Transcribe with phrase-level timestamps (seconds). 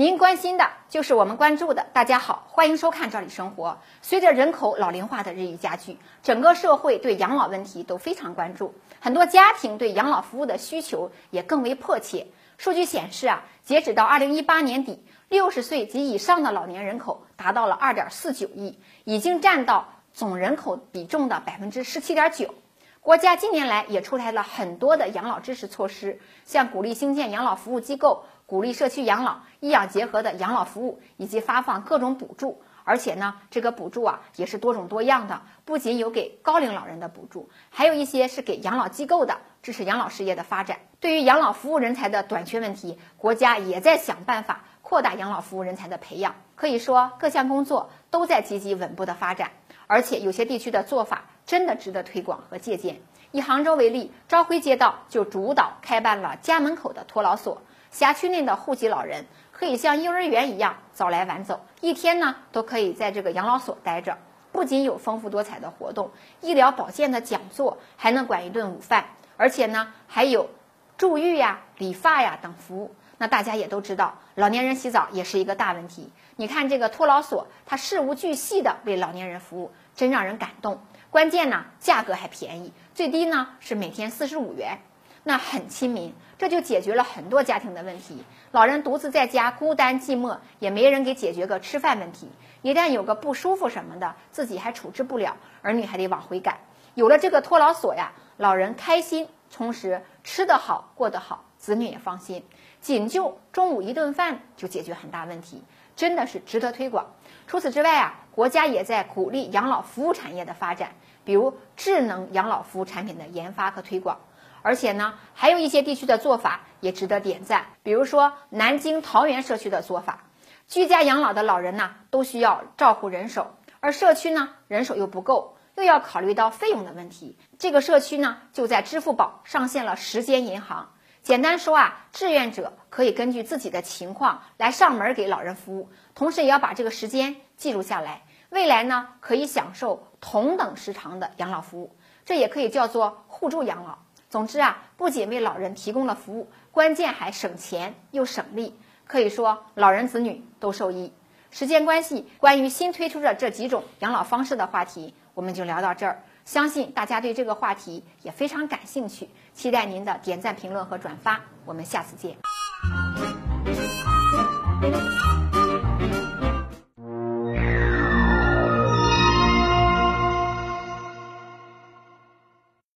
[0.00, 1.86] 您关心的就是我们关注的。
[1.92, 3.72] 大家好，欢迎收看《这里生活》。
[4.00, 12.28] 随着人口老龄化的日益加剧，整个社会对养老问题都非常关注，很多家庭对养老服务的需求也更为迫切。
[12.56, 22.54] 数据显示啊，截止到二零一八年底，六十岁及以上的老年人口达到了二点四九亿，已经占到总人口比重的百分之十七点九。
[23.00, 32.62] 国家近年来也出台了很多的养老支持措施，像鼓励兴建养老服务机构，鼓励社区养老、医养结合的养老服务，以及发放各种补助。
[32.84, 40.80] 而且呢，这个补助啊也是多种多样的，不仅有给高龄老人的补助，还有一些是给养老机构的，支持养老事业的发展。
[41.00, 46.34] 对于养老服务人才的短缺问题，国家也在想办法扩大养老服务人才的培养。
[46.54, 49.52] 可以说，各项工作都在积极稳步的发展，
[49.86, 51.24] 而且有些地区的做法。
[51.50, 53.00] 真的值得推广和借鉴。
[53.32, 64.16] 以杭州为例，朝晖街道就主导开办了家门口的托老所，辖区内的户籍老人可以像幼儿园一样早来晚走，一天呢都可以在这个养老所待着。
[64.52, 69.06] 不仅有丰富多彩的活动、医疗保健的讲座，还能管一顿午饭，
[69.36, 70.50] 而且呢还有
[70.96, 72.94] 助浴呀、理发呀等服务。
[73.18, 76.12] 那大家也都知道，老年人洗澡也是一个大问题。
[76.36, 80.80] 你看这个托老所，它事无巨细的为老年人服务，真让人感动。
[81.10, 84.78] 关键呢，价格还便宜，最低呢是每天四十五元，
[85.24, 88.24] 那很亲民，这就解决了很多家庭的问题。
[88.52, 92.28] 老人独自在家孤单寂寞，也没人给解决个吃饭问题。
[92.62, 96.58] 一旦有个不舒服什么的，自己还处置不了，儿女还得往回赶。
[96.94, 102.44] 有了这个托老所呀，老人开心充实，吃得好，过得好，子女也放心。
[102.80, 105.62] 仅就中午一顿饭就解决很大问题，
[105.94, 107.12] 真的是值得推广。
[107.46, 110.94] 除此之外啊，国家也在鼓励养老服务产业的发展，
[111.24, 114.18] 比如智能养老服务产品的研发和推广。
[114.62, 120.24] 而且呢，还有一些地区的做法也值得点赞，比如说南京桃园社区的做法。
[120.66, 127.36] 居家养老的老人呢，都需要照护人手，而社区呢人手又不够，又要考虑到费用的问题。
[127.58, 130.92] 这个社区呢，就在支付宝上线了时间银行。
[131.22, 138.22] 简单说啊，志愿者可以根据自己的情况来上门给老人服务，同时也要把这个时间记录下来。
[138.48, 141.94] 未来呢，可以享受同等时长的养老服务，
[142.24, 143.98] 这也可以叫做互助养老。
[144.30, 151.12] 总之啊，不仅为老人提供了服务，关键还省钱又省力，可以说老人子女都受益。
[151.50, 156.22] 时间关系，关于新推出的这几种养老方式的话题，我们就聊到这儿。
[156.44, 161.40] 相信大家对这个话题也非常感兴趣，期待您的点赞、评论和转发。
[161.64, 162.36] 我们下次见。